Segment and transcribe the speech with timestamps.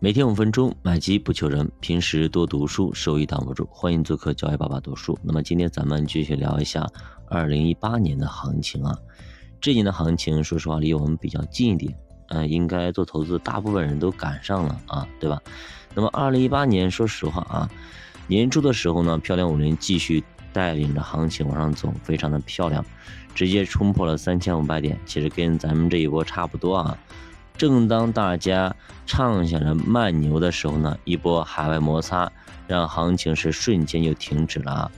[0.00, 1.68] 每天五分钟，买机不求人。
[1.80, 3.68] 平时多读书，收益挡不住。
[3.68, 5.18] 欢迎做客教育爸爸读书。
[5.24, 6.86] 那么今天咱们继续聊一下
[7.28, 8.96] 二零一八年的行情啊。
[9.60, 11.92] 这年的行情，说实话离我们比较近一点，
[12.28, 15.42] 嗯，应该做投资，大部分人都赶上了啊，对吧？
[15.96, 17.68] 那么二零一八年，说实话啊，
[18.28, 20.22] 年初的时候呢，漂亮五零继续
[20.52, 22.86] 带领着行情往上走，非常的漂亮，
[23.34, 26.96] 直接冲破了三千五百点，其实跟咱们这一波差不多啊。
[27.58, 32.30] 正当大家畅想着慢牛的时候呢，一波海外摩擦
[32.68, 34.90] 让行情是瞬间就停止了啊。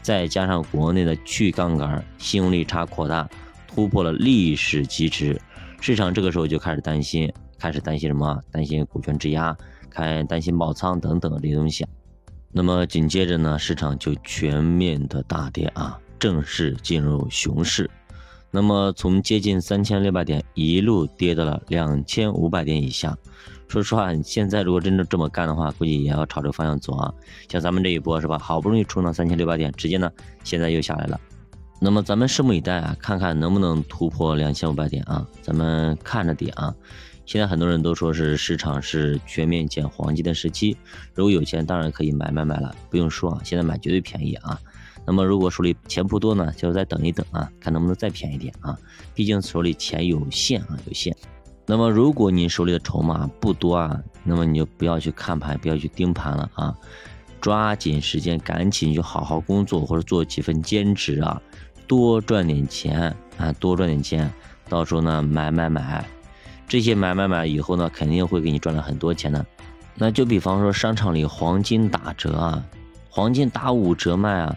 [0.00, 3.28] 再加上国内的去杠杆、信用利差扩大，
[3.68, 5.38] 突破了历史极值，
[5.78, 8.40] 市场这个时候就开始担心，开始担心什么？
[8.50, 9.54] 担心股权质押，
[9.90, 11.86] 开担心爆仓等等这些东西。
[12.50, 17.90] 那么紧接着呢，市场就全面的大跌啊，正式进入熊市。
[18.56, 23.14] 那么从接近三千六百点一路跌到了两千五百点以下，
[23.68, 27.12] 说实话，现在如果真的这么干的话，估计也要朝这个方向走啊。
[27.50, 30.10] 像咱们这一波是吧，好不容易冲到三千六百点，直接呢
[30.42, 31.20] 现在又下来了。
[31.78, 36.74] 那么咱们拭目以待啊，看看能不能突破两千五百点啊，咱们看着点啊。
[37.26, 40.74] 现在很多人都说是市场是全面捡黄金的时期，
[41.12, 44.58] 如果有钱当然可以买买买了，不用说啊，现在买绝对便宜啊。
[45.06, 48.76] 那么如果手里钱不多呢，就再等一等啊，看能不能再便宜点啊。
[49.14, 51.16] 毕竟手里钱有限啊，有限。
[51.64, 56.76] 那么如果你手里的筹码不多啊，那么你就不要去看盘，不要去盯盘了啊，
[57.40, 61.40] 抓紧时间，赶紧去好好工作或者做几份兼职啊，
[61.86, 64.32] 多赚点钱啊，多赚点钱，
[64.68, 66.04] 到时候呢买买买，
[66.66, 69.46] 这些买买买以后呢，肯定会给你赚了很多钱的。
[69.94, 72.64] 那就比方说商场里黄金打折啊，
[73.08, 74.56] 黄金打五折卖啊。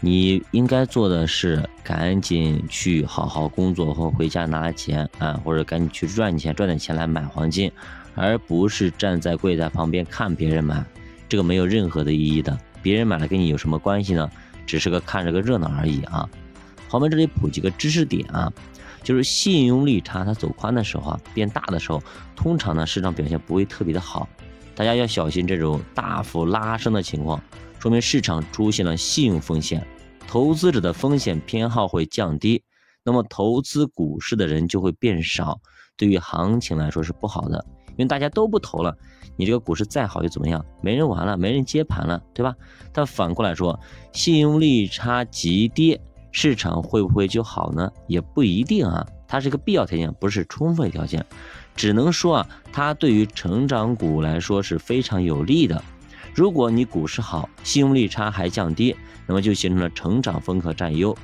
[0.00, 7.72] 你应该做的是赶紧去好好工作或回家拿钱啊，或者赶紧去赚钱，赚点钱来买黄金，
[8.14, 10.84] 而不是站在柜台旁边看别人买，
[11.28, 12.56] 这个没有任何的意义的。
[12.82, 14.30] 别人买了跟你有什么关系呢？
[14.66, 16.28] 只是个看着个热闹而已啊。
[16.88, 18.52] 旁边这里普及个知识点啊，
[19.02, 22.02] 就是信用利差它走宽的时候啊，变大的时候，
[22.36, 24.28] 通常呢市场表现不会特别的好，
[24.74, 27.40] 大家要小心这种大幅拉升的情况。
[27.78, 29.86] 说明市场出现了信用风险，
[30.26, 32.62] 投资者的风险偏好会降低，
[33.04, 35.60] 那么投资股市的人就会变少，
[35.96, 38.96] 对于行情来说是不好的，因为大家都不投了，
[39.36, 40.64] 你这个股市再好又怎么样？
[40.80, 42.54] 没人玩了，没人接盘了，对吧？
[42.92, 43.78] 但反过来说，
[44.12, 46.00] 信用利差急跌，
[46.32, 47.90] 市场会不会就好呢？
[48.08, 51.24] 也不一定啊，它是一个必要条件，不是充分条件，
[51.76, 55.80] 只能说啊，它对于成长股来说是非常有利的。
[56.36, 58.94] 如果你股市好，信用利差还降低，
[59.26, 61.16] 那么就形成了成长风格占优。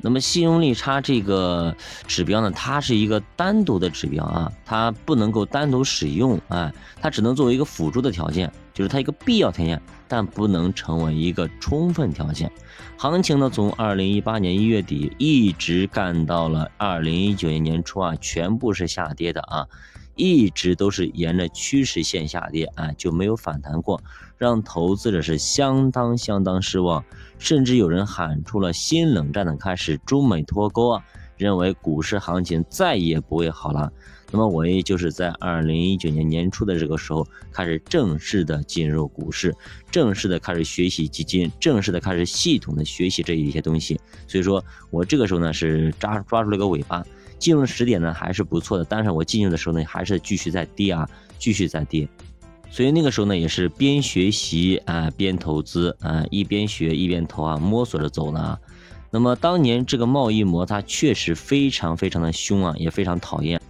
[0.00, 1.72] 那么信用利差这个
[2.08, 12.50] 指标呢，它是一个单独的指标啊，它不能够单独使用啊，它只能作为一个辅助的条件，就是它一个必要条件，但不能成为一个充分条件。
[12.96, 19.68] 行情呢，从二零一八年一月底一直干到了二零一九年年初啊，全部是下跌的啊。
[20.18, 24.02] 一直都是沿着趋势线下跌啊，就没有反弹过，
[24.36, 27.02] 让投资者是相当相当失望，
[27.38, 31.04] 甚至有人喊出了新冷战的开始，中美脱钩啊，
[31.36, 33.90] 认为股市行情再也不会好了。
[34.30, 39.54] 那么我也就是在二零一九年年初的这个时候，开始正式的进入股市，
[39.90, 43.98] 正式的开始学习基金，正式的开始系统的学习这一些东西。
[44.26, 47.02] 所以说我这个时候呢是抓抓住了个尾巴。
[47.38, 52.08] 进入时点呢还是不错的，但是我进入的时候呢还是继续在跌啊，继续在跌，
[52.70, 58.58] 所以那个时候呢也是边学习啊边投资啊，一边学一边投啊，摸索着走呢。
[59.10, 63.60] 那么当年这个贸易摩擦确实非常非常的凶啊，也非常讨厌。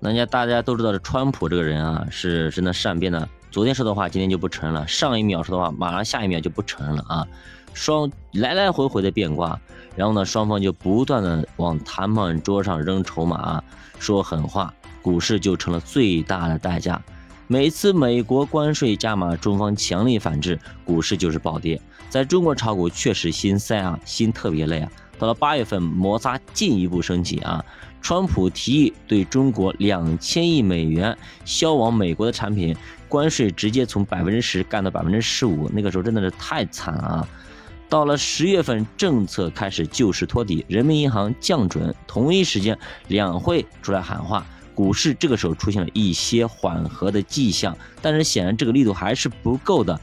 [0.00, 7.26] 人家大家都知道这川普这个人啊是真的善变的，昨天说的话今天就不承认了，上一秒说的话马上下一秒就不承认了啊。
[7.76, 9.60] 双来来回回的变卦，
[9.94, 13.62] 然后呢，双方就不断的往谈判桌上扔筹码，
[13.98, 14.72] 说狠话，
[15.02, 17.00] 股市就成了最大的代价。
[17.46, 21.78] 每次美国关税加码，中方强力反制，股市就是暴跌。
[22.08, 24.90] 在中国炒股确实心塞啊，心特别累啊。
[25.18, 27.62] 到了八月份，摩擦进一步升级啊，
[28.00, 31.14] 川普提议对中国两千亿美元
[31.44, 32.74] 销往美国的产品
[33.06, 37.28] 关税直接从百分之十干到百分之十五，那个时候真的是太惨了啊。
[37.88, 42.76] 到了十月份，政策开始救市托底，人民银行降准，同一时间
[43.08, 44.44] 两会出来喊话，
[44.74, 49.98] 股市这个时候出现了一些缓和的迹象，但是显然这个力度还是不够的。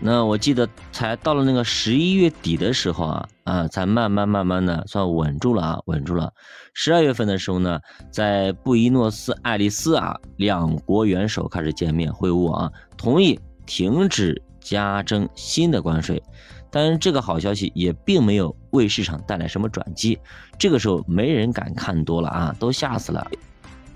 [0.00, 6.32] 那我记得才到了那个十一月底的时候啊啊，才慢慢慢慢的算稳住了啊，稳住了。
[6.72, 7.80] 十二月份的时候呢，
[8.12, 16.22] 在布宜诺斯艾利斯啊，两国元首开始见面会晤啊，同意停止加征新的关税。
[16.70, 20.18] 但是这个好消息也并没有为市场带来什么转机，
[20.58, 23.26] 这个时候没人敢看多了啊，都吓死了。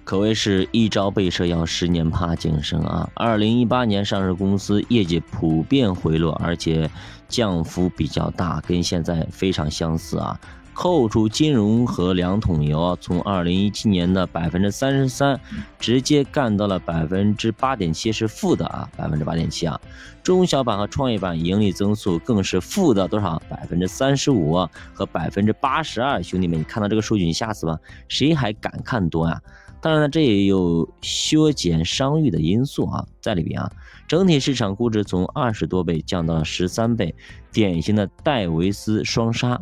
[0.05, 3.09] 可谓是一朝被蛇咬，十年怕井绳啊！
[3.15, 6.91] 二零一八年上市公司业绩普遍回落，而且
[7.29, 10.41] 降幅比较大，跟现在非常相似啊。
[10.75, 15.39] 扣除金融和两桶油，从二零一七年的百分之三十三，
[15.79, 19.81] 直接干到了百分之八点七，是负的啊，百分之八点七啊。
[20.23, 23.43] 中小板和创业板盈利增速更是负的多少？
[23.49, 26.23] 百分之三十五和百分之八十二。
[26.23, 27.79] 兄弟们，你看到这个数据，你吓死吧？
[28.09, 29.41] 谁还敢看多呀？
[29.83, 33.69] 当然了，这也有削减商誉的因素啊，在里边啊，
[34.07, 37.13] 整体市场估值从二十多倍降到了十三倍，
[37.53, 39.61] 典型的戴维斯双杀。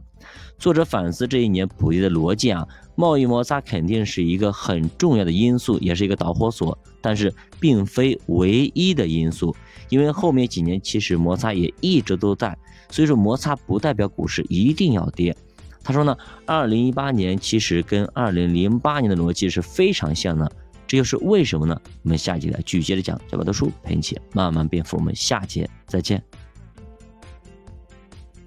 [0.58, 9.56] 作者反思这一年普迪的逻辑啊，贸易摩擦肯定是一个很重要的因素，也是一个导火索，但是并非唯一的因素，
[9.88, 12.54] 因为后面几年其实摩擦也一直都在，
[12.90, 15.34] 所以说摩擦不代表股市一定要跌。
[15.82, 16.16] 他说呢，
[16.46, 20.50] 二零一八年其实跟二零零八年的逻辑是非常像的，
[20.86, 21.80] 这就是为什么呢？
[22.02, 23.20] 我们下集来继续接着讲。
[23.30, 26.22] 小白读书陪你一起慢慢变富，我们下节再见。